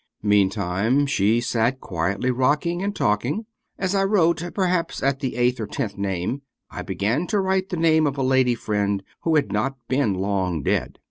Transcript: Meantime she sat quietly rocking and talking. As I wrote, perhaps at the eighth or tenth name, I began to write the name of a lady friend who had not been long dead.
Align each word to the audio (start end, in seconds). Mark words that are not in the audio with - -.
Meantime 0.23 1.05
she 1.05 1.39
sat 1.39 1.79
quietly 1.79 2.31
rocking 2.31 2.81
and 2.81 2.95
talking. 2.95 3.45
As 3.77 3.93
I 3.93 4.03
wrote, 4.03 4.41
perhaps 4.55 5.03
at 5.03 5.19
the 5.19 5.35
eighth 5.35 5.59
or 5.59 5.67
tenth 5.67 5.95
name, 5.95 6.41
I 6.71 6.81
began 6.81 7.27
to 7.27 7.39
write 7.39 7.69
the 7.69 7.77
name 7.77 8.07
of 8.07 8.17
a 8.17 8.23
lady 8.23 8.55
friend 8.55 9.03
who 9.19 9.35
had 9.35 9.51
not 9.51 9.77
been 9.87 10.15
long 10.15 10.63
dead. 10.63 10.97